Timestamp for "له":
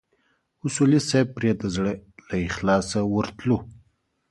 2.27-2.35